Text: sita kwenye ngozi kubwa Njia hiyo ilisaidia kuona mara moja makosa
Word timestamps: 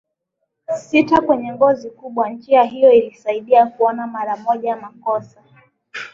sita 0.83 1.21
kwenye 1.21 1.53
ngozi 1.53 1.89
kubwa 1.89 2.29
Njia 2.29 2.63
hiyo 2.63 2.91
ilisaidia 2.91 3.65
kuona 3.65 4.07
mara 4.07 4.37
moja 4.37 4.75
makosa 4.75 5.41